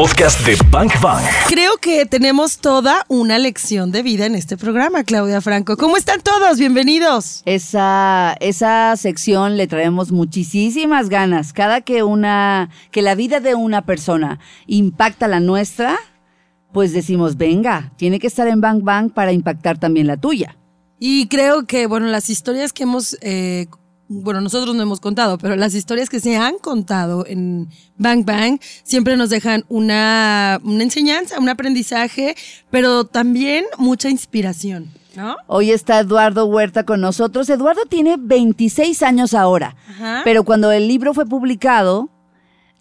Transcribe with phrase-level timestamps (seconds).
[0.00, 1.22] podcast de Bank Bang.
[1.46, 5.76] Creo que tenemos toda una lección de vida en este programa, Claudia Franco.
[5.76, 6.58] ¿Cómo están todos?
[6.58, 7.42] Bienvenidos.
[7.44, 11.52] Esa, esa sección le traemos muchísimas ganas.
[11.52, 15.98] Cada que una, que la vida de una persona impacta la nuestra,
[16.72, 20.56] pues decimos, venga, tiene que estar en Bang Bang para impactar también la tuya.
[20.98, 23.66] Y creo que, bueno, las historias que hemos eh,
[24.12, 28.58] bueno, nosotros no hemos contado, pero las historias que se han contado en Bang Bang
[28.82, 32.34] siempre nos dejan una, una enseñanza, un aprendizaje,
[32.72, 34.90] pero también mucha inspiración.
[35.14, 35.36] ¿No?
[35.46, 37.48] Hoy está Eduardo Huerta con nosotros.
[37.50, 40.22] Eduardo tiene 26 años ahora, Ajá.
[40.24, 42.10] pero cuando el libro fue publicado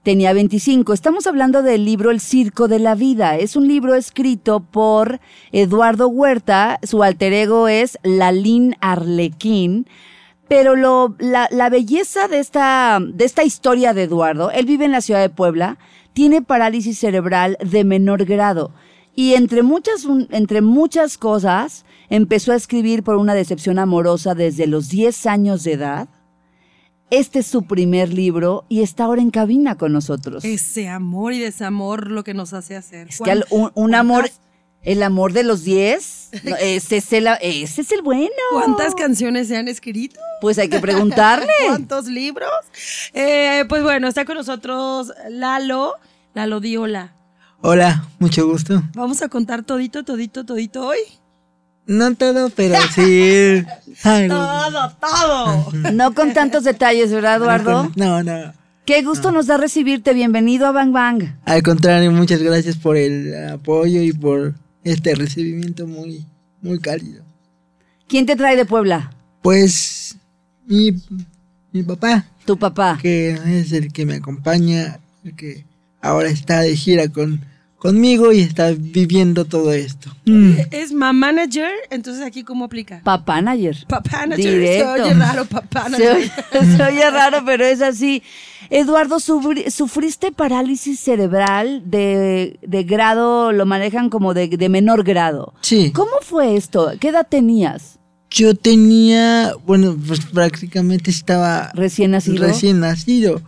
[0.01, 0.93] tenía 25.
[0.93, 3.37] Estamos hablando del libro El Circo de la Vida.
[3.37, 5.19] Es un libro escrito por
[5.51, 6.79] Eduardo Huerta.
[6.81, 9.85] Su alter ego es Lalín Arlequín.
[10.49, 14.91] Pero lo, la, la belleza de esta, de esta historia de Eduardo, él vive en
[14.91, 15.77] la ciudad de Puebla,
[16.13, 18.71] tiene parálisis cerebral de menor grado.
[19.15, 24.65] Y entre muchas, un- entre muchas cosas, empezó a escribir por una decepción amorosa desde
[24.65, 26.09] los 10 años de edad.
[27.11, 30.45] Este es su primer libro y está ahora en cabina con nosotros.
[30.45, 33.07] Ese amor y desamor lo que nos hace hacer.
[33.09, 34.41] Es que un, un amor, ¿cuántas-
[34.83, 38.29] el amor de los 10, no, ese, es el, ese es el bueno.
[38.51, 40.19] ¿Cuántas canciones se han escrito?
[40.41, 41.51] Pues hay que preguntarle.
[41.67, 42.49] ¿Cuántos libros?
[43.13, 45.93] Eh, pues bueno, está con nosotros Lalo.
[46.33, 47.13] Lalo, di hola.
[47.61, 48.83] Hola, mucho gusto.
[48.93, 50.99] Vamos a contar todito, todito, todito hoy.
[51.85, 53.63] No todo, pero sí.
[54.03, 54.35] algo.
[54.35, 55.91] Todo, todo.
[55.91, 57.91] No con tantos detalles, ¿verdad, Eduardo?
[57.95, 58.53] No, no.
[58.85, 60.13] Qué gusto nos da recibirte.
[60.13, 61.35] Bienvenido a Bang Bang.
[61.45, 66.25] Al contrario, muchas gracias por el apoyo y por este recibimiento muy,
[66.61, 67.23] muy cálido.
[68.07, 69.11] ¿Quién te trae de Puebla?
[69.41, 70.17] Pues
[70.67, 70.91] mi,
[71.71, 72.97] mi papá, Tu papá.
[73.01, 75.65] que es el que me acompaña, el que
[76.01, 77.41] ahora está de gira con,
[77.79, 80.11] conmigo y está viviendo todo esto.
[80.25, 80.51] Mm.
[80.71, 83.01] Es ma manager, entonces aquí cómo aplica.
[83.03, 83.77] Papá Nayer.
[83.87, 84.67] Papá manager.
[84.67, 86.15] Se oye raro, papá Se manager.
[86.17, 88.21] oye, se oye raro, pero es así.
[88.69, 95.53] Eduardo, sufri- sufriste parálisis cerebral de, de grado, lo manejan como de, de menor grado.
[95.61, 95.91] Sí.
[95.91, 96.91] ¿Cómo fue esto?
[96.99, 97.97] ¿Qué edad tenías?
[98.29, 102.45] Yo tenía, bueno, pues prácticamente estaba Recién nacido.
[102.45, 103.41] Recién nacido.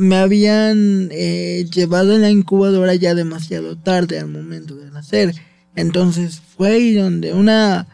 [0.00, 5.34] Me habían eh, llevado en la incubadora ya demasiado tarde al momento de nacer.
[5.76, 7.86] Entonces fue ahí donde una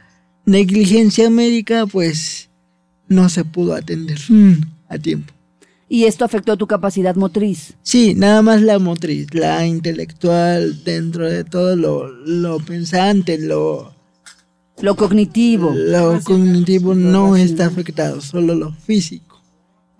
[0.45, 2.49] negligencia médica pues
[3.09, 4.55] no se pudo atender mm,
[4.89, 5.33] a tiempo.
[5.89, 7.73] Y esto afectó tu capacidad motriz.
[7.83, 13.95] Sí, nada más la motriz, la intelectual, dentro de todo lo, lo pensante, lo,
[14.83, 15.73] Lo cognitivo.
[15.75, 19.41] lo cognitivo no está afectado, solo lo físico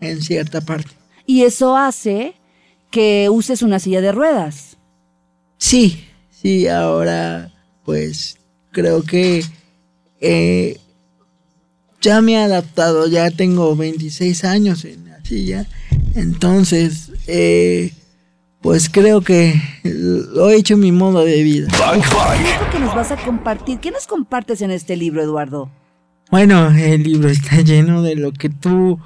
[0.01, 0.91] en cierta parte.
[1.29, 2.33] Y eso hace
[2.91, 4.79] que uses una silla de ruedas.
[5.59, 7.53] Sí, sí, ahora
[7.85, 8.39] pues
[8.71, 9.45] creo que
[10.23, 10.79] eh,
[12.01, 15.67] ya me he adaptado, ya tengo 26 años en la silla,
[16.15, 17.93] entonces eh,
[18.63, 21.69] pues creo que lo he hecho mi modo de vida.
[21.93, 23.81] ¿Qué es lo que nos vas a compartir?
[23.81, 25.71] ¿Qué nos compartes en este libro, Eduardo?
[26.31, 28.99] Bueno, el libro está lleno de lo que tú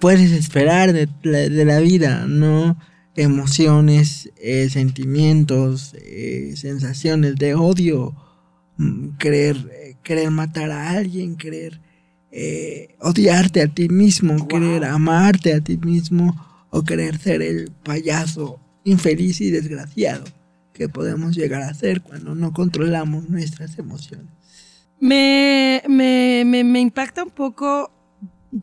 [0.00, 2.76] puedes esperar de la, de la vida, ¿no?
[3.14, 8.16] Emociones, eh, sentimientos, eh, sensaciones de odio,
[8.78, 11.80] mm, querer, eh, querer matar a alguien, querer
[12.32, 16.34] eh, odiarte a ti mismo, querer amarte a ti mismo
[16.70, 20.24] o querer ser el payaso infeliz y desgraciado
[20.72, 24.32] que podemos llegar a ser cuando no controlamos nuestras emociones.
[25.00, 27.90] Me, me, me, me impacta un poco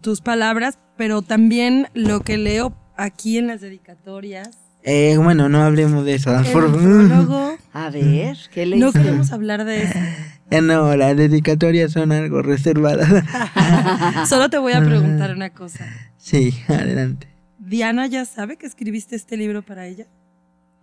[0.01, 4.57] tus palabras, pero también lo que leo aquí en las dedicatorias.
[4.83, 6.31] Eh, bueno, no hablemos de eso.
[6.51, 7.57] Por-.
[7.73, 9.99] A ver, ¿qué le No queremos hablar de eso.
[10.49, 13.25] Eh, no, las dedicatorias son algo reservadas.
[14.29, 15.85] Solo te voy a preguntar una cosa.
[16.17, 17.27] sí, adelante.
[17.59, 20.05] ¿Diana ya sabe que escribiste este libro para ella?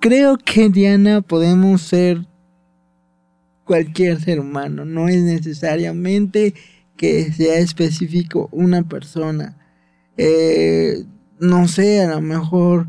[0.00, 2.26] Creo que Diana podemos ser
[3.64, 4.84] cualquier ser humano.
[4.84, 6.52] No es necesariamente
[6.98, 9.56] que sea específico una persona.
[10.16, 11.04] Eh,
[11.40, 12.86] no sé, a lo mejor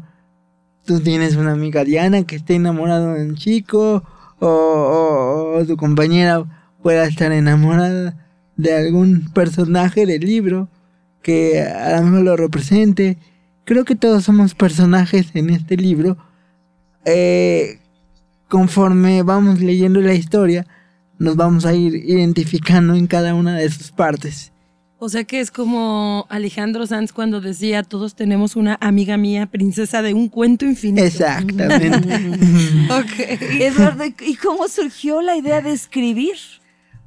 [0.86, 4.04] tú tienes una amiga Diana que esté enamorada de un chico
[4.40, 6.44] o, tu compañera
[6.84, 8.16] pueda estar enamorada
[8.58, 10.70] de algún personaje del libro
[11.22, 13.18] que a lo mejor lo represente.
[13.64, 16.18] Creo que todos somos personajes en este libro.
[17.06, 17.80] Eh,
[18.48, 20.68] conforme vamos leyendo la historia,
[21.18, 24.52] nos vamos a ir identificando en cada una de sus partes.
[25.06, 30.02] O sea que es como Alejandro Sanz cuando decía, todos tenemos una amiga mía, princesa
[30.02, 31.06] de un cuento infinito.
[31.06, 32.10] Exactamente.
[32.90, 33.40] Ok.
[33.60, 36.34] Eduardo, ¿y cómo surgió la idea de escribir?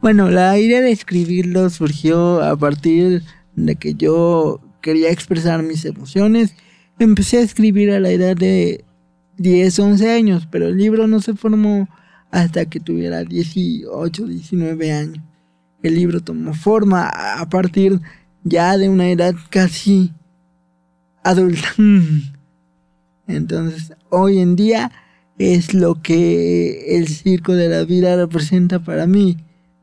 [0.01, 3.25] Bueno, la idea de escribirlo surgió a partir
[3.57, 6.55] de que yo quería expresar mis emociones.
[7.01, 8.85] Empecé a escribir a la edad de
[9.39, 11.89] 10, 11 años, pero el libro no se formó
[12.31, 15.28] hasta que tuviera 18, 19 años.
[15.83, 18.01] El libro tomó forma a partir
[18.45, 20.13] ya de una edad casi
[21.23, 21.69] adulta.
[23.27, 24.91] Entonces, hoy en día
[25.39, 29.37] es lo que el circo de la vida representa para mí.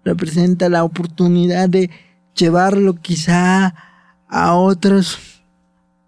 [0.04, 1.90] Representa la oportunidad de
[2.36, 3.74] llevarlo quizá
[4.28, 5.44] a otros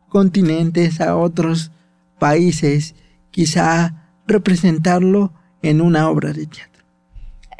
[0.09, 1.71] continentes, a otros
[2.19, 2.95] países,
[3.31, 5.31] quizá representarlo
[5.61, 6.76] en una obra de teatro.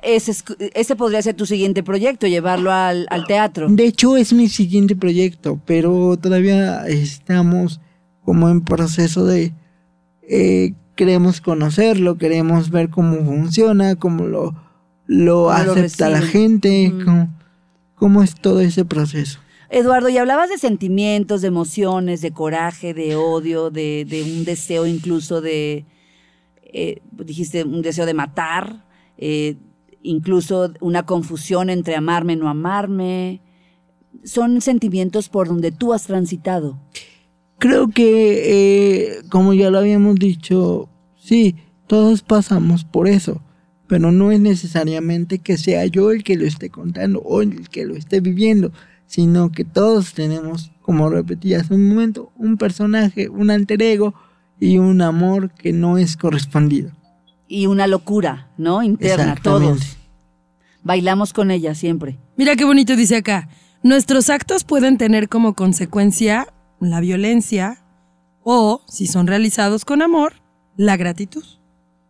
[0.04, 3.68] Ese, es- ese podría ser tu siguiente proyecto, llevarlo al, al teatro.
[3.70, 7.80] De hecho, es mi siguiente proyecto, pero todavía estamos
[8.24, 9.54] como en proceso de...
[10.30, 14.56] eh, queremos conocerlo, queremos ver cómo funciona, cómo lo,
[15.06, 17.06] lo acepta la gente, Mm.
[17.06, 17.30] cómo,
[17.96, 19.40] cómo es todo ese proceso.
[19.70, 24.86] Eduardo, y hablabas de sentimientos, de emociones, de coraje, de odio, de, de un deseo
[24.88, 25.86] incluso de,
[26.74, 28.86] eh, dijiste, un deseo de matar,
[29.18, 29.56] eh,
[30.08, 33.42] incluso una confusión entre amarme, no amarme.
[34.24, 36.80] Son sentimientos por donde tú has transitado.
[37.60, 41.56] Creo que, eh, como ya lo habíamos dicho, sí,
[41.88, 43.42] todos pasamos por eso,
[43.88, 47.86] pero no es necesariamente que sea yo el que lo esté contando o el que
[47.86, 48.72] lo esté viviendo,
[49.08, 54.14] sino que todos tenemos, como repetí hace un momento, un personaje, un alter ego
[54.60, 56.92] y un amor que no es correspondido.
[57.48, 58.84] Y una locura, ¿no?
[58.84, 59.97] Interna, todos.
[60.88, 62.18] Bailamos con ella siempre.
[62.38, 63.50] Mira qué bonito dice acá.
[63.84, 66.48] Nuestros actos pueden tener como consecuencia
[66.80, 67.84] la violencia
[68.42, 70.36] o, si son realizados con amor,
[70.78, 71.44] la gratitud.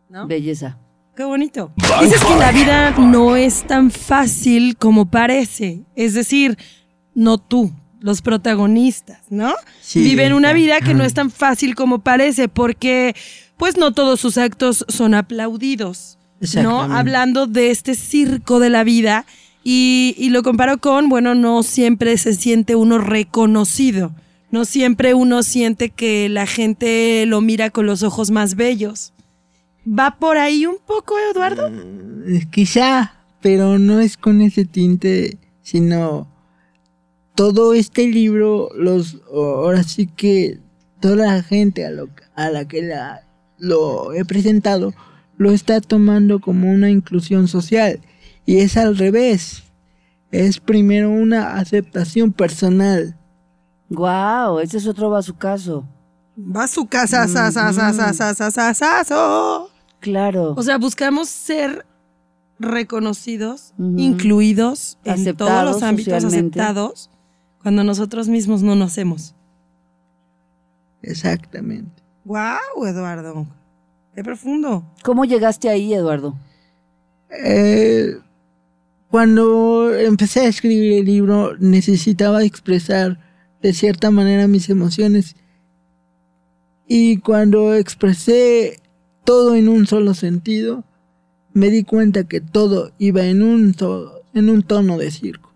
[0.10, 0.28] ¿No?
[0.28, 0.78] Belleza.
[1.16, 1.74] Qué bonito.
[2.02, 5.82] Dices que la vida no es tan fácil como parece.
[5.96, 6.56] Es decir,
[7.16, 9.56] no tú, los protagonistas, ¿no?
[9.82, 13.16] Sí, Viven una vida que no es tan fácil como parece porque,
[13.58, 16.17] pues, no todos sus actos son aplaudidos,
[16.62, 16.82] ¿no?
[16.82, 19.26] Hablando de este circo de la vida
[19.64, 24.14] y, y lo comparo con, bueno, no siempre se siente uno reconocido.
[24.50, 29.12] No siempre uno siente que la gente lo mira con los ojos más bellos.
[29.88, 31.68] ¿Va por ahí un poco, Eduardo?
[31.68, 36.28] Eh, Quizá, pero no es con ese tinte, sino
[37.36, 40.60] todo este libro, los ahora sí que
[41.00, 43.22] toda la gente a, lo, a la que la,
[43.60, 44.94] lo he presentado
[45.38, 48.02] lo está tomando como una inclusión social
[48.46, 49.64] y es al revés.
[50.32, 53.18] Es primero una aceptación personal.
[53.90, 54.54] ¡Guau!
[54.54, 55.88] Wow, ese es otro bazucazo.
[60.00, 60.54] Claro.
[60.56, 61.86] O sea, buscamos ser
[62.60, 67.10] reconocidos, incluidos aceptados en todos los ámbitos aceptados
[67.62, 69.36] cuando nosotros mismos no nos hacemos.
[71.02, 72.04] Exactamente.
[72.26, 73.48] ¡Guau, Eduardo!
[74.18, 74.84] ¡Qué profundo!
[75.04, 76.36] ¿Cómo llegaste ahí, Eduardo?
[77.30, 78.16] Eh,
[79.12, 83.20] cuando empecé a escribir el libro necesitaba expresar
[83.62, 85.36] de cierta manera mis emociones
[86.88, 88.80] y cuando expresé
[89.24, 90.84] todo en un solo sentido
[91.54, 95.54] me di cuenta que todo iba en un, to- en un tono de circo,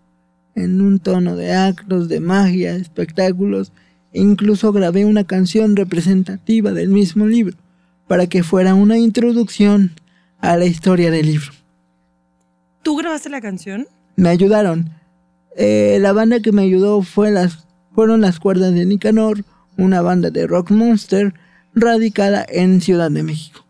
[0.54, 3.72] en un tono de actos, de magia, espectáculos
[4.12, 7.56] e incluso grabé una canción representativa del mismo libro
[8.12, 9.92] para que fuera una introducción
[10.42, 11.50] a la historia del libro.
[12.82, 13.86] ¿Tú grabaste la canción?
[14.16, 14.90] me ayudaron.
[15.56, 19.46] Eh, la banda que me ayudó fue las, fueron las cuerdas de Nicanor,
[19.78, 21.32] una banda de rock monster
[21.74, 23.64] radicada en Ciudad de México.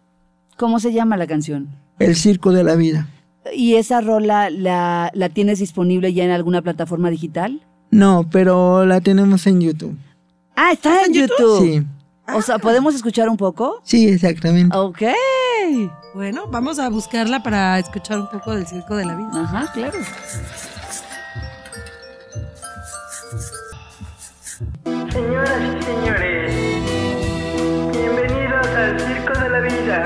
[0.56, 1.68] ¿Cómo se llama la canción?
[2.00, 3.08] El circo de la vida.
[3.54, 7.62] ¿Y esa rola la, la tienes disponible ya en alguna plataforma digital?
[7.92, 9.96] No, pero la tenemos en YouTube.
[10.56, 11.62] Ah, está en YouTube.
[11.62, 11.86] Sí,
[12.34, 13.80] O sea, ¿podemos escuchar un poco?
[13.84, 14.76] sí, exactamente.
[14.76, 15.02] Ok.
[16.14, 19.30] Bueno, vamos a buscarla para escuchar un poco del circo de la vida.
[19.34, 19.98] Ajá, claro.
[25.12, 26.54] Señoras y señores,
[27.92, 30.02] bienvenidos al Circo de la Vida,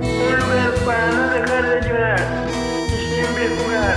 [0.00, 2.20] un lugar para no dejar de llorar
[2.86, 3.96] y siempre jugar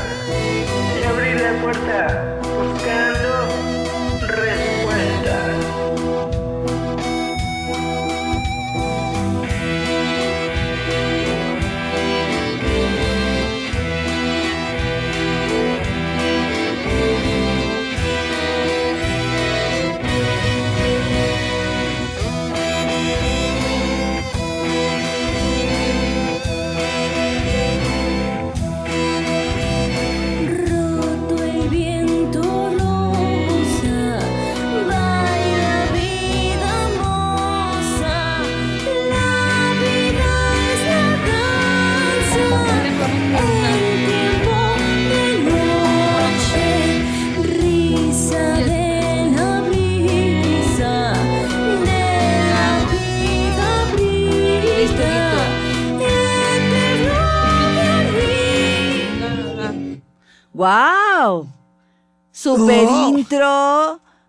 [0.99, 2.24] y abrir la puerta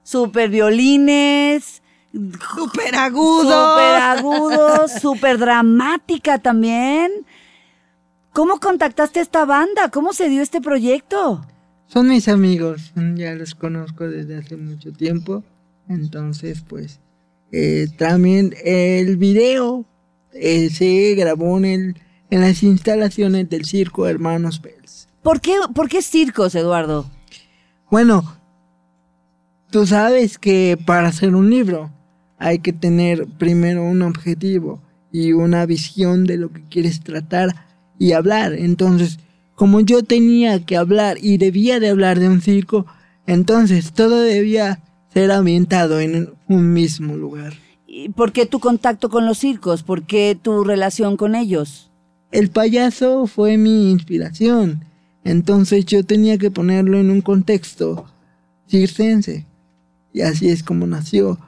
[0.06, 1.82] super violines,
[2.54, 3.42] Súper agudo.
[3.42, 7.10] super agudo, super dramática también.
[8.32, 9.90] ¿Cómo contactaste a esta banda?
[9.90, 11.44] ¿Cómo se dio este proyecto?
[11.88, 15.42] Son mis amigos, ya los conozco desde hace mucho tiempo.
[15.88, 17.00] Entonces, pues,
[17.50, 19.84] eh, también el video
[20.32, 25.08] eh, se grabó en, el, en las instalaciones del circo Hermanos Pels.
[25.22, 27.10] ¿Por qué, por qué circos, Eduardo?
[27.90, 28.36] Bueno,
[29.70, 31.90] tú sabes que para hacer un libro
[32.38, 34.82] hay que tener primero un objetivo
[35.12, 37.66] y una visión de lo que quieres tratar
[37.98, 38.52] y hablar.
[38.52, 39.18] Entonces,
[39.54, 42.86] como yo tenía que hablar y debía de hablar de un circo,
[43.26, 44.82] entonces todo debía
[45.12, 47.54] ser ambientado en un mismo lugar.
[47.86, 49.82] ¿Y ¿Por qué tu contacto con los circos?
[49.82, 51.90] ¿Por qué tu relación con ellos?
[52.32, 54.84] El payaso fue mi inspiración,
[55.24, 58.04] entonces yo tenía que ponerlo en un contexto
[58.68, 59.46] circense.
[60.16, 61.38] Y así es como nació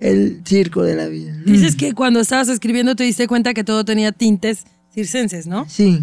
[0.00, 1.36] el circo de la vida.
[1.44, 5.66] Dices que cuando estabas escribiendo te diste cuenta que todo tenía tintes circenses, ¿no?
[5.68, 6.00] Sí,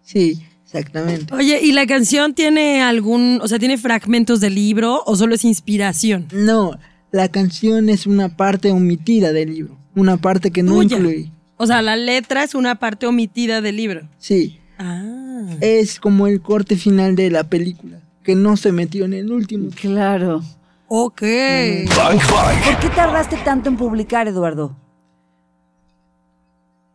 [0.00, 1.34] sí, exactamente.
[1.34, 5.44] Oye, ¿y la canción tiene algún, o sea, tiene fragmentos del libro o solo es
[5.44, 6.28] inspiración?
[6.32, 6.78] No,
[7.10, 10.98] la canción es una parte omitida del libro, una parte que no Tuya.
[10.98, 11.32] incluí.
[11.56, 14.08] O sea, la letra es una parte omitida del libro.
[14.18, 15.56] Sí, Ah.
[15.62, 19.70] es como el corte final de la película, que no se metió en el último.
[19.74, 20.44] Claro.
[20.88, 21.20] Ok.
[21.20, 24.76] ¿Por qué tardaste tanto en publicar, Eduardo?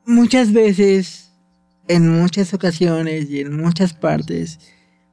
[0.06, 1.32] Muchas veces,
[1.88, 4.60] en muchas ocasiones y en muchas partes,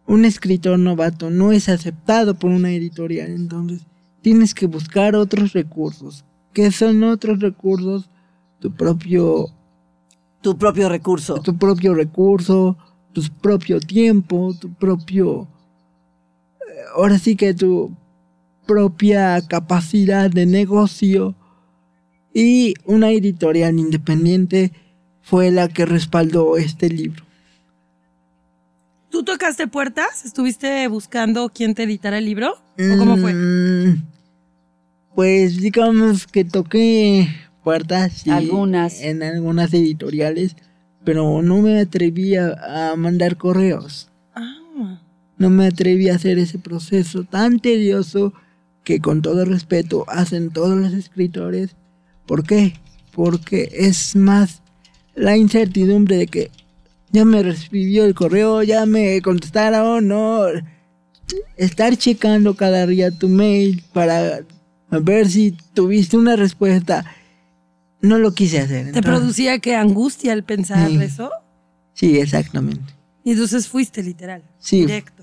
[0.06, 3.82] un escritor novato no es aceptado por una editorial, entonces
[4.22, 6.24] tienes que buscar otros recursos.
[6.52, 8.08] ¿Qué son otros recursos?
[8.60, 9.46] Tu propio,
[10.40, 11.34] Tu propio recurso.
[11.42, 12.76] tu propio recurso,
[13.12, 15.42] tu propio tiempo, tu propio...
[16.60, 17.92] eh, Ahora sí que tu
[18.68, 21.34] propia capacidad de negocio
[22.34, 24.72] y una editorial independiente
[25.22, 27.24] fue la que respaldó este libro.
[29.10, 30.26] ¿Tú tocaste puertas?
[30.26, 32.52] ¿Estuviste buscando quién te editara el libro?
[32.78, 33.32] ¿O cómo fue?
[33.32, 34.02] Mm,
[35.14, 37.26] Pues digamos que toqué
[37.64, 39.00] puertas sí, Algunas.
[39.00, 40.56] en algunas editoriales,
[41.04, 44.10] pero no me atreví a, a mandar correos.
[44.34, 45.00] Ah.
[45.38, 48.34] No me atreví a hacer ese proceso tan tedioso
[48.88, 51.76] que con todo respeto hacen todos los escritores.
[52.26, 52.72] ¿Por qué?
[53.12, 54.62] Porque es más
[55.14, 56.50] la incertidumbre de que
[57.12, 60.44] ya me recibió el correo, ya me contestaron, no.
[61.58, 64.40] Estar checando cada día tu mail para
[64.90, 67.04] ver si tuviste una respuesta.
[68.00, 68.84] No lo quise hacer.
[68.84, 70.96] ¿Te entonces- producía qué angustia al pensar Sí.
[71.02, 71.30] eso?
[71.92, 72.94] Sí, exactamente.
[73.22, 74.42] Y entonces fuiste literal.
[74.58, 74.80] Sí.
[74.80, 75.17] Directo.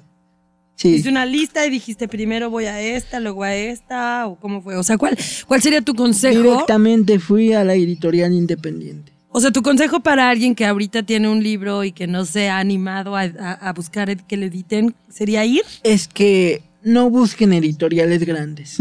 [0.76, 0.90] Sí.
[0.90, 4.76] Hiciste una lista y dijiste primero voy a esta, luego a esta, o cómo fue.
[4.76, 5.18] O sea, ¿cuál,
[5.48, 6.42] cuál sería tu consejo?
[6.42, 9.14] Directamente fui a la editorial independiente.
[9.30, 12.50] O sea, tu consejo para alguien que ahorita tiene un libro y que no se
[12.50, 15.64] ha animado a, a- a buscar que le editen sería ir.
[15.84, 18.78] es que no busquen editoriales grandes.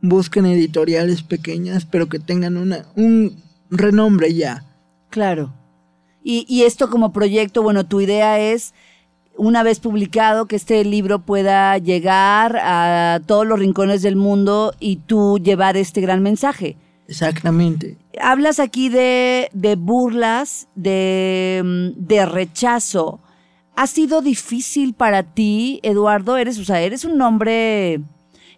[0.00, 3.36] Busquen editoriales pequeñas, pero que tengan una, un
[3.70, 4.64] renombre ya.
[5.08, 5.54] Claro.
[6.22, 8.74] Y, y esto como proyecto, bueno, tu idea es,
[9.36, 14.96] una vez publicado, que este libro pueda llegar a todos los rincones del mundo y
[14.96, 16.76] tú llevar este gran mensaje.
[17.08, 17.96] Exactamente.
[18.20, 23.20] Hablas aquí de, de burlas, de, mm, de rechazo.
[23.76, 26.36] ¿Ha sido difícil para ti, Eduardo?
[26.36, 28.00] Eres, o sea, eres un hombre,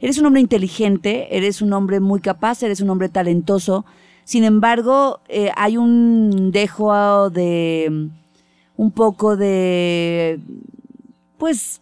[0.01, 3.87] eres un hombre inteligente, eres un hombre muy capaz, eres un hombre talentoso.
[4.25, 8.11] Sin embargo, eh, hay un dejo de
[8.77, 10.41] un poco de,
[11.39, 11.81] pues,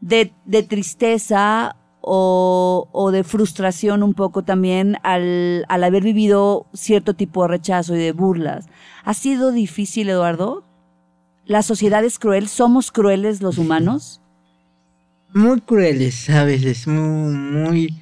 [0.00, 0.32] de,
[0.68, 7.48] tristeza o, o de frustración un poco también al, al haber vivido cierto tipo de
[7.48, 8.66] rechazo y de burlas.
[9.04, 10.64] ¿Ha sido difícil, Eduardo?
[11.46, 12.48] ¿La sociedad es cruel?
[12.48, 14.20] ¿Somos crueles los humanos?
[15.32, 17.94] Muy crueles a veces, muy, muy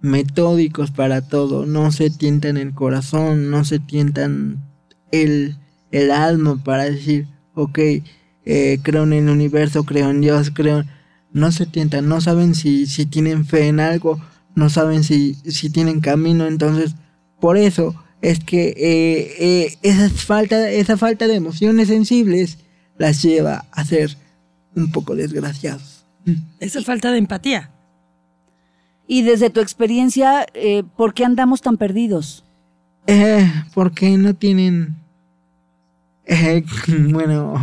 [0.00, 1.66] metódicos para todo.
[1.66, 4.62] No se tientan el corazón, no se tientan
[5.10, 5.56] el,
[5.90, 7.78] el alma para decir, ok,
[8.44, 10.84] eh, creo en el universo, creo en Dios, creo...
[11.34, 14.20] No se tientan, no saben si, si tienen fe en algo,
[14.54, 16.94] no saben si, si tienen camino, entonces
[17.40, 22.58] por eso es que eh, eh, esa, falta, esa falta de emociones sensibles
[22.98, 24.16] las lleva a ser
[24.76, 26.04] un poco desgraciados.
[26.60, 27.70] Esa falta de empatía.
[29.08, 32.44] Y desde tu experiencia, eh, ¿por qué andamos tan perdidos?
[33.06, 35.01] Eh, porque no tienen...
[36.26, 36.64] eh,
[37.10, 37.54] bueno,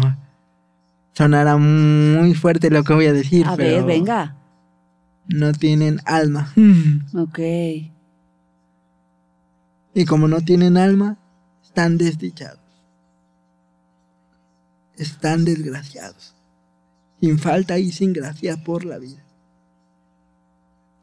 [1.13, 3.45] sonará muy fuerte lo que voy a decir.
[3.45, 4.35] A ver, pero venga.
[5.27, 6.53] No tienen alma.
[7.13, 7.39] Ok.
[9.95, 11.17] Y como no tienen alma,
[11.63, 12.59] están desdichados.
[14.95, 16.35] Están desgraciados.
[17.19, 19.23] Sin falta y sin gracia por la vida.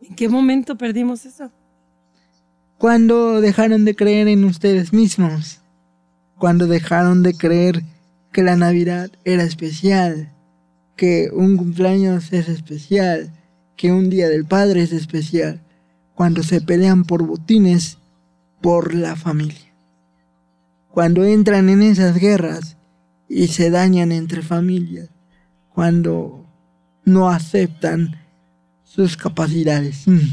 [0.00, 1.50] ¿En qué momento perdimos eso?
[2.78, 5.60] Cuando dejaron de creer en ustedes mismos.
[6.38, 7.82] Cuando dejaron de creer
[8.32, 10.32] que la Navidad era especial.
[10.96, 13.32] Que un cumpleaños es especial.
[13.76, 15.60] Que un día del Padre es especial.
[16.14, 17.98] Cuando se pelean por botines
[18.60, 19.72] por la familia.
[20.90, 22.76] Cuando entran en esas guerras
[23.28, 25.08] y se dañan entre familias.
[25.74, 26.46] Cuando
[27.04, 28.16] no aceptan
[28.82, 30.06] sus capacidades.
[30.06, 30.28] Mm.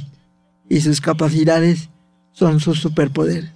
[0.70, 1.90] Y sus capacidades
[2.32, 3.52] son sus superpoderes.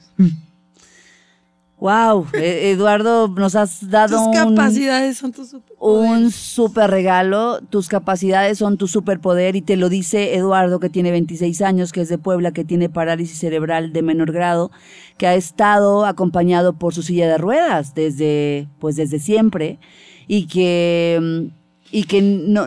[1.80, 7.62] Wow, eh, Eduardo, nos has dado Tus un, capacidades son tus un super regalo.
[7.62, 12.02] Tus capacidades son tu superpoder y te lo dice Eduardo, que tiene 26 años, que
[12.02, 14.72] es de Puebla, que tiene parálisis cerebral de menor grado,
[15.18, 19.80] que ha estado acompañado por su silla de ruedas desde, pues desde siempre
[20.28, 21.52] y que,
[21.92, 22.66] y que no,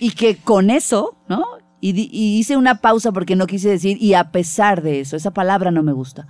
[0.00, 1.44] y que con eso, ¿no?
[1.80, 5.70] Y hice una pausa porque no quise decir y a pesar de eso, esa palabra
[5.70, 6.26] no me gusta.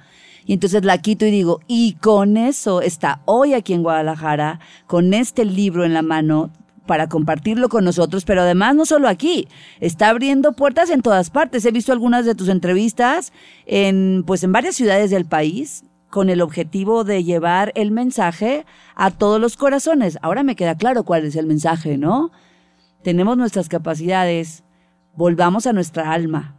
[0.49, 5.13] Y entonces la quito y digo, y con eso está hoy aquí en Guadalajara, con
[5.13, 6.51] este libro en la mano
[6.87, 9.47] para compartirlo con nosotros, pero además no solo aquí,
[9.79, 11.67] está abriendo puertas en todas partes.
[11.67, 13.35] He visto algunas de tus entrevistas
[13.67, 19.11] en, pues en varias ciudades del país con el objetivo de llevar el mensaje a
[19.11, 20.19] todos los corazones.
[20.23, 22.31] Ahora me queda claro cuál es el mensaje, ¿no?
[23.03, 24.65] Tenemos nuestras capacidades,
[25.15, 26.55] volvamos a nuestra alma.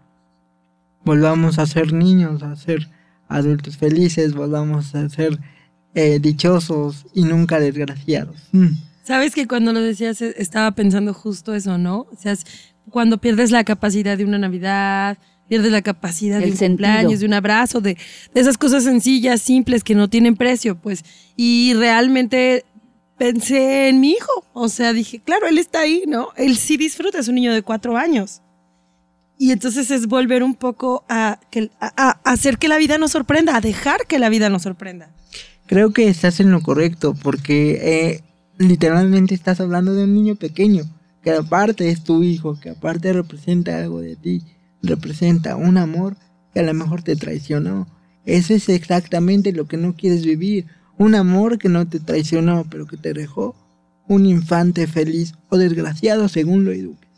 [1.03, 2.98] Volvamos a ser niños, a ser
[3.29, 5.39] adultos felices, volvamos a ser
[5.95, 8.35] eh, dichosos y nunca desgraciados.
[8.51, 8.67] Mm.
[9.03, 12.07] Sabes que cuando lo decías eh, estaba pensando justo eso, ¿no?
[12.11, 12.35] O sea,
[12.89, 16.87] cuando pierdes la capacidad de una Navidad, pierdes la capacidad El de un sentido.
[16.87, 17.97] cumpleaños, de un abrazo, de,
[18.33, 21.03] de esas cosas sencillas, simples, que no tienen precio, pues.
[21.35, 22.65] Y realmente
[23.17, 24.45] pensé en mi hijo.
[24.53, 26.29] O sea, dije, claro, él está ahí, ¿no?
[26.37, 28.41] Él sí disfruta, es un niño de cuatro años.
[29.41, 33.56] Y entonces es volver un poco a, que, a, hacer que la vida nos sorprenda,
[33.56, 35.12] a dejar que la vida nos sorprenda.
[35.65, 38.23] Creo que estás en lo correcto porque eh,
[38.58, 40.84] literalmente estás hablando de un niño pequeño,
[41.23, 44.43] que aparte es tu hijo, que aparte representa algo de ti,
[44.84, 46.17] representa un amor
[46.54, 47.88] que a lo mejor te traicionó.
[48.25, 50.65] Eso es exactamente lo que no quieres vivir,
[50.97, 53.56] un amor que no te traicionó, pero que te dejó
[54.06, 57.08] un infante feliz o desgraciado según lo eduques.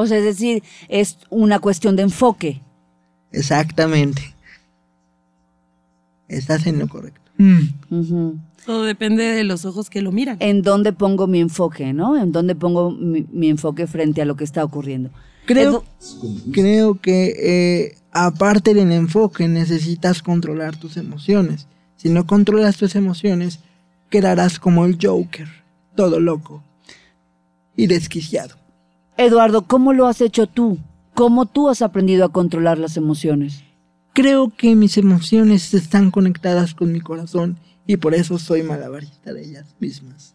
[0.00, 2.60] O sea, es decir, es una cuestión de enfoque.
[3.32, 4.34] Exactamente.
[6.28, 7.20] Estás en lo correcto.
[7.38, 8.32] Mm.
[8.66, 10.36] Todo depende de los ojos que lo miran.
[10.40, 12.16] En dónde pongo mi enfoque, ¿no?
[12.16, 15.10] En dónde pongo mi, mi enfoque frente a lo que está ocurriendo.
[15.46, 15.84] Creo,
[16.52, 21.66] creo que eh, aparte del enfoque necesitas controlar tus emociones.
[21.96, 23.58] Si no controlas tus emociones,
[24.10, 25.48] quedarás como el Joker,
[25.96, 26.62] todo loco
[27.76, 28.59] y desquiciado.
[29.24, 30.78] Eduardo, ¿cómo lo has hecho tú?
[31.14, 33.62] ¿Cómo tú has aprendido a controlar las emociones?
[34.14, 39.42] Creo que mis emociones están conectadas con mi corazón y por eso soy malabarista de
[39.44, 40.34] ellas mismas.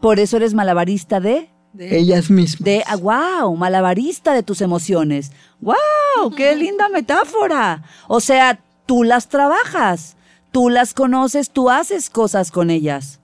[0.00, 1.48] Por eso eres malabarista de...
[1.72, 2.62] De- Ellas mismas.
[2.62, 5.32] De, ah, wow, malabarista de tus emociones.
[5.60, 7.82] Wow, qué linda metáfora.
[8.08, 10.16] O sea, tú las trabajas,
[10.50, 13.20] tú las conoces, tú haces cosas con ellas.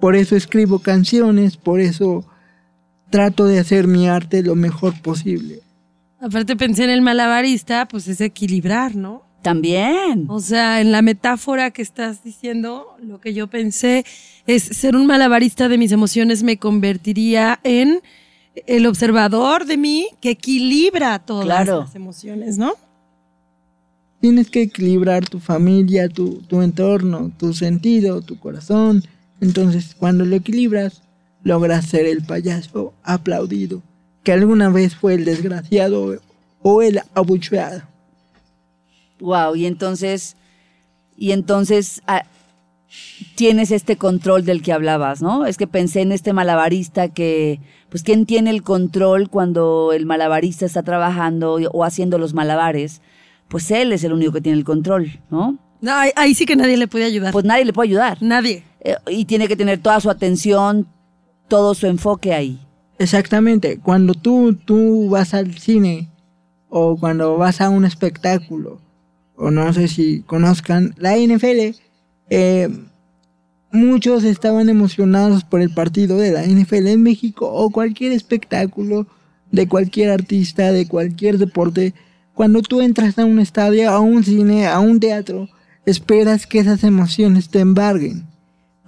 [0.00, 2.24] Por eso escribo canciones, por eso
[3.10, 5.60] trato de hacer mi arte lo mejor posible.
[6.20, 9.22] Aparte pensé en el malabarista, pues es equilibrar, ¿no?
[9.42, 10.26] También.
[10.28, 14.04] O sea, en la metáfora que estás diciendo, lo que yo pensé
[14.46, 18.00] es ser un malabarista de mis emociones me convertiría en
[18.66, 21.80] el observador de mí que equilibra todas Claro.
[21.82, 22.72] las emociones, ¿no?
[24.20, 29.04] Tienes que equilibrar tu familia, tu, tu entorno, tu sentido, tu corazón.
[29.40, 31.02] Entonces, cuando lo equilibras,
[31.48, 33.82] logras ser el payaso aplaudido,
[34.22, 36.20] que alguna vez fue el desgraciado
[36.62, 37.82] o el abucheado.
[39.18, 40.36] Wow, y entonces,
[41.16, 42.24] y entonces ah,
[43.34, 45.46] tienes este control del que hablabas, ¿no?
[45.46, 50.66] Es que pensé en este malabarista que, pues, ¿quién tiene el control cuando el malabarista
[50.66, 53.00] está trabajando o haciendo los malabares?
[53.48, 55.56] Pues él es el único que tiene el control, ¿no?
[55.80, 57.32] No, ahí, ahí sí que nadie le puede ayudar.
[57.32, 58.18] Pues nadie le puede ayudar.
[58.20, 58.64] nadie.
[58.80, 60.86] Eh, y tiene que tener toda su atención,
[61.48, 62.60] todo su enfoque ahí.
[62.98, 66.08] Exactamente, cuando tú, tú vas al cine
[66.68, 68.80] o cuando vas a un espectáculo,
[69.36, 71.76] o no sé si conozcan la NFL,
[72.30, 72.68] eh,
[73.70, 79.06] muchos estaban emocionados por el partido de la NFL en México o cualquier espectáculo
[79.50, 81.94] de cualquier artista, de cualquier deporte.
[82.34, 85.48] Cuando tú entras a un estadio, a un cine, a un teatro,
[85.86, 88.27] esperas que esas emociones te embarguen.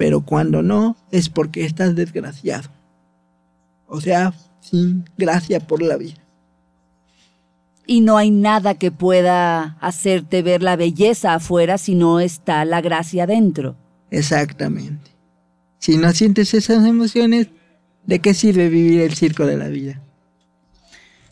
[0.01, 2.71] Pero cuando no, es porque estás desgraciado.
[3.87, 6.17] O sea, sin gracia por la vida.
[7.87, 12.81] Y no hay nada que pueda hacerte ver la belleza afuera si no está la
[12.81, 13.77] gracia dentro.
[14.11, 15.11] Exactamente.
[15.79, 17.49] Si no sientes esas emociones,
[18.07, 20.01] ¿de qué sirve vivir el circo de la vida?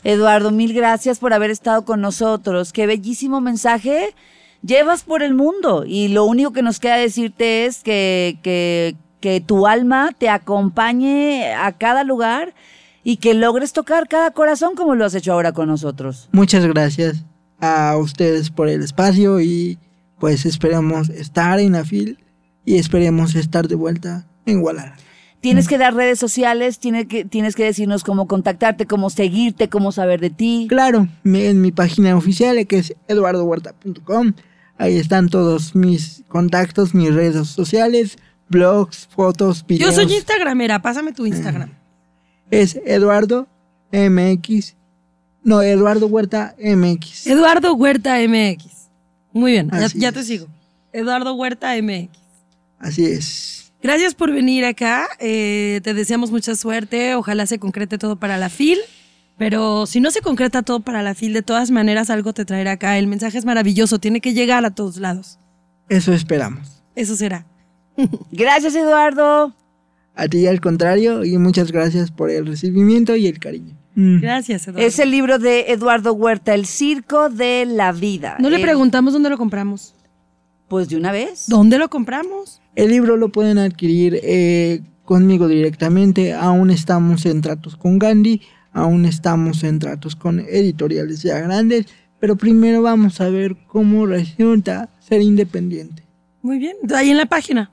[0.03, 2.71] Eduardo, mil gracias por haber estado con nosotros.
[2.71, 4.13] Qué bellísimo mensaje
[4.63, 5.83] llevas por el mundo.
[5.85, 11.53] Y lo único que nos queda decirte es que, que, que tu alma te acompañe
[11.53, 12.53] a cada lugar
[13.03, 16.29] y que logres tocar cada corazón como lo has hecho ahora con nosotros.
[16.31, 17.25] Muchas gracias
[17.59, 19.77] a ustedes por el espacio y
[20.19, 22.19] pues esperamos estar en la fil
[22.65, 24.97] y esperemos estar de vuelta en Guadalajara.
[25.41, 29.93] Tienes que dar redes sociales, tienes que, tienes que decirnos cómo contactarte, cómo seguirte, cómo
[29.93, 30.65] saber de ti.
[30.67, 34.33] Claro, en mi página oficial que es eduardohuerta.com.
[34.79, 39.93] Ahí están todos mis contactos, mis redes sociales, blogs, fotos, Yo videos.
[39.95, 41.69] soy Instagramera, pásame tu Instagram.
[42.49, 43.47] Es Eduardo
[43.91, 44.75] MX.
[45.43, 47.27] No, Eduardo Huerta MX.
[47.27, 48.89] Eduardo Huerta MX.
[49.33, 50.47] Muy bien, ya, te sigo.
[50.93, 52.09] Eduardo Huerta MX.
[52.79, 53.71] Así es.
[53.83, 55.07] Gracias por venir acá.
[55.19, 57.15] eh, te deseamos mucha suerte.
[57.15, 58.79] Ojalá se concrete todo para la FIL.
[59.39, 62.73] Pero si no se concreta todo para la FIL, de todas maneras algo te traerá
[62.73, 62.97] acá.
[62.97, 63.97] El mensaje es maravilloso.
[63.97, 65.39] Tiene que llegar a todos lados.
[65.87, 66.83] Eso esperamos.
[66.93, 67.47] Eso será.
[68.31, 69.55] Gracias, Eduardo.
[70.13, 73.77] A ti al contrario y muchas gracias por el recibimiento y el cariño.
[73.95, 74.19] Mm.
[74.19, 74.85] Gracias, Eduardo.
[74.85, 78.35] Es el libro de Eduardo Huerta, El Circo de la Vida.
[78.39, 79.95] No le preguntamos dónde lo compramos.
[80.67, 81.45] Pues de una vez.
[81.47, 82.61] ¿Dónde lo compramos?
[82.75, 86.33] El libro lo pueden adquirir eh, conmigo directamente.
[86.33, 88.41] Aún estamos en tratos con Gandhi,
[88.73, 91.85] aún estamos en tratos con editoriales ya grandes,
[92.19, 96.03] pero primero vamos a ver cómo resulta ser independiente.
[96.41, 96.75] Muy bien.
[96.95, 97.71] Ahí en la página.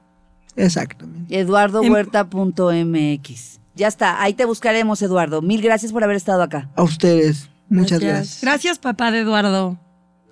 [0.56, 1.38] Exactamente.
[1.38, 3.61] eduardohuerta.mx.
[3.74, 5.42] Ya está, ahí te buscaremos, Eduardo.
[5.42, 6.70] Mil gracias por haber estado acá.
[6.76, 8.40] A ustedes, muchas gracias.
[8.40, 9.78] Gracias, papá de Eduardo.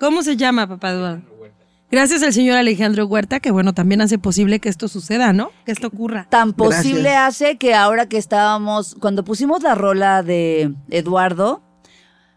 [0.00, 1.33] ¿Cómo se llama, papá Eduardo?
[1.94, 5.52] Gracias al señor Alejandro Huerta, que bueno, también hace posible que esto suceda, ¿no?
[5.64, 6.26] Que esto ocurra.
[6.28, 7.42] Tan posible Gracias.
[7.42, 11.62] hace que ahora que estábamos, cuando pusimos la rola de Eduardo,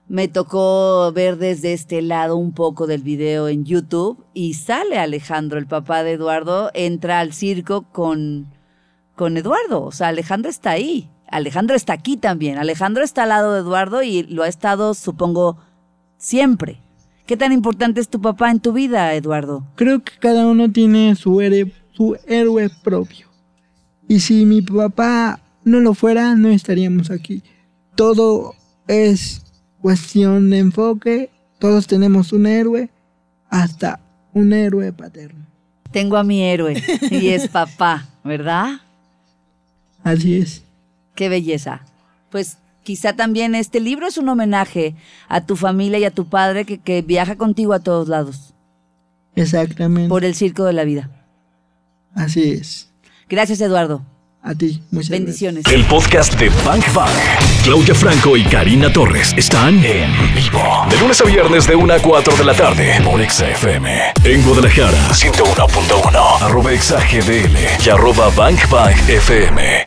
[0.07, 5.57] me tocó ver desde este lado un poco del video en YouTube y sale Alejandro,
[5.57, 8.53] el papá de Eduardo, entra al circo con,
[9.15, 9.81] con Eduardo.
[9.81, 11.09] O sea, Alejandro está ahí.
[11.27, 12.59] Alejandro está aquí también.
[12.59, 15.57] Alejandro está al lado de Eduardo y lo ha estado, supongo,
[16.17, 16.83] siempre.
[17.27, 19.65] ¿Qué tan importante es tu papá en tu vida, Eduardo?
[19.75, 23.27] Creo que cada uno tiene su, héroe- su héroe propio.
[24.07, 27.43] Y si mi papá no lo fuera, no estaríamos aquí.
[27.95, 28.55] Todo
[28.87, 29.43] es
[29.81, 31.29] cuestión de enfoque.
[31.59, 32.89] Todos tenemos un héroe,
[33.49, 33.99] hasta
[34.33, 35.45] un héroe paterno.
[35.91, 38.79] Tengo a mi héroe y es papá, ¿verdad?
[40.03, 40.63] Así es.
[41.15, 41.81] Qué belleza.
[42.29, 42.57] Pues
[42.87, 44.95] quizá también este libro es un homenaje
[45.27, 48.53] a tu familia y a tu padre que, que viaja contigo a todos lados
[49.35, 50.07] Exactamente.
[50.07, 51.09] por el circo de la vida.
[52.15, 52.89] Así es.
[53.27, 54.05] Gracias, Eduardo.
[54.41, 55.65] A ti, muchas Bendiciones.
[55.69, 57.11] El podcast de Bank Bank.
[57.65, 60.85] Claudia Franco y Karina Torres están en vivo.
[60.89, 64.13] De lunes a viernes de 1 a 4 de la tarde por Exa FM.
[64.23, 66.41] En Guadalajara, 101.1.
[66.41, 69.86] Arroba Exa GDL y arroba Bank Bank FM.